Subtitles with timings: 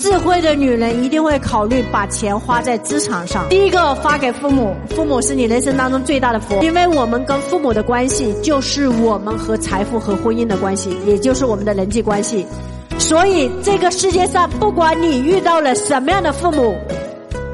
[0.00, 3.46] 智慧的女人一定会考虑把钱花在资产上。
[3.50, 12.46] 第一个发给父母，父母是你人生当中最大的福，因为我们跟父母的关系就是我们和财富和婚姻的关系，也就是我们的人际关系。
[12.98, 16.74] 所以这个世界上，不管你遇到了什么样的父母，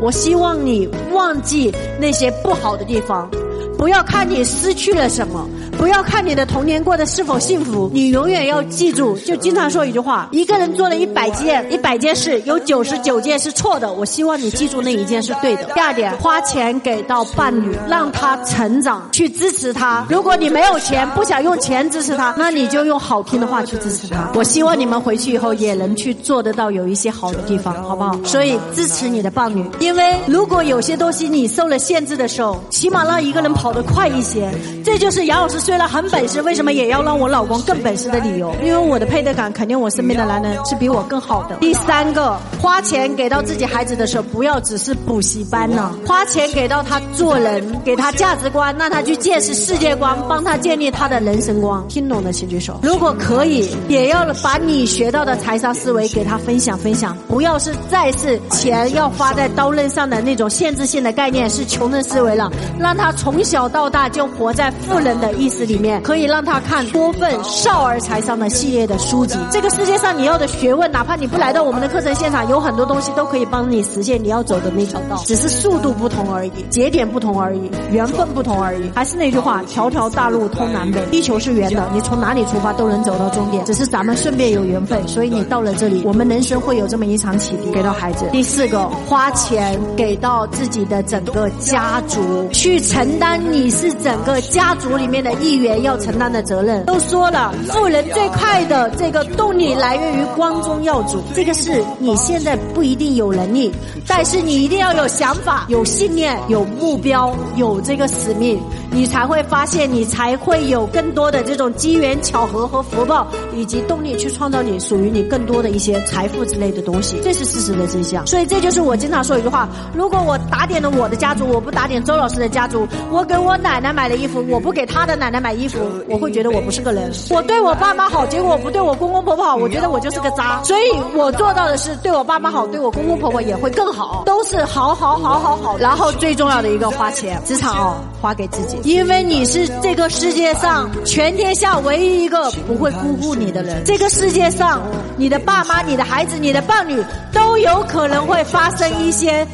[0.00, 3.30] 我希望你忘记那些不好的地方，
[3.78, 5.48] 不要看你失去了什么。
[5.82, 13.92] 不要看你的童年过得是否幸福，你永远要记住，就经常说一句话：一个人做了一百件一百件事，有九十九件是错的。
[13.92, 15.64] 我希望你记住那一件是对的。
[15.74, 20.06] 第二点，花钱给到伴侣，让他成长，去支持他。
[20.08, 24.30] 如果你没有钱，不想用钱支持他，那你就用好听的话去支持他。
[24.36, 28.16] 我希望你们回去以后也能去做得到有一些好的地方，好不好？
[28.22, 34.48] 所以支持你的伴侣，因为如果有些东西你受了限制的时候，起码让一个人跑得快一些。
[34.92, 38.54] 这就是杨老师虽然很本事，为什么也要让我老公更本事的理由？
[38.62, 41.56] 因为我的配得感肯定我身边的男人是比我更好的。
[41.56, 51.82] 第三个，花钱给到自己孩子的时候，不要只是补习班呢，花钱给到他做人，给他价值观，让他去见识世界观，帮他建立他的人生观。
[51.88, 52.78] 听懂的请举手。
[52.82, 62.52] 如果可以，也要把你学到的财商思维给他分享分享，不要是再是钱要花在刀刃上的那种限制性的概念，是穷人思维了。
[62.78, 66.02] 让他从小到大就活在富人的意识里面。
[66.02, 69.38] 可以让他看多份少儿财商的系列的书籍。
[69.50, 78.90] 这个世界上你要的学问，哪怕你不来到我们的课程现场，有很多东西都可以帮你实现你要走的那条道，只是速度不同而已，节点不同而已，缘分不同而已。
[78.94, 88.26] 还是那句话，条条大路通南北，地球是圆的，你从哪里出发都能走到终点，只是咱们顺便有缘分，所以你到了这里，我们人生会有这么一场启迪，给到孩子。
[88.32, 95.92] 第四个，花钱给到自己的整个家族，去承担你是整个家族里面的一员要。
[96.02, 101.22] 承担的责任都说了，富人最快的这个动力来源于光宗耀祖。
[101.32, 103.70] 这个事你现在不一定有能力，
[104.08, 108.60] 但是你一定要有想法、有信念、有目标、有这个使命，
[108.92, 117.18] 你才会发现，你才会有更多的这种机缘巧合和福报，以及动力去创造你属于你更多的一些财富之类的东西。
[117.24, 118.26] 这是事实的真相。
[118.26, 125.78] 所以这就是我经常说一句话：如果我打点了我的家族，我不打点周老师的家族，我给我奶奶买的衣服，我不给他的奶奶买衣服。
[126.08, 130.62] 我会觉得我不是个人，我对我爸妈好，结果我不对我公公婆婆好，我觉得我就是个渣。
[130.64, 130.82] 所以
[131.14, 135.78] 我做到的是对我爸妈好，对我公公婆婆也会更好，都是好好好好好。
[135.78, 143.82] 然后最重要的一个花钱，职场哦，花给自己，因为你是这个世界上全天下唯一一个不会辜负你的人。
[143.84, 144.82] 这个世界上，
[145.16, 149.46] 你的爸妈、你的孩子、你的伴侣都有可能会发生一些。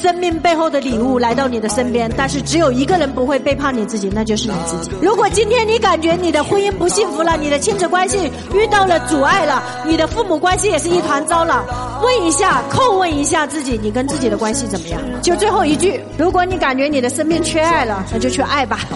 [0.00, 4.90] 生命背后的礼物来到你的身边，但是只有一个人不会背叛你自己，那就是你自己。
[5.02, 11.64] 如果今天你感觉你的婚姻不幸福了，你的亲子关系遇到了阻碍了，你的父母关系也是一团糟了，
[12.02, 15.00] 问一下，叩问一下自己，你跟自己的关系怎么样？
[15.22, 18.90] 就最后一句，如果你感觉你的生命缺爱了，那就去爱吧。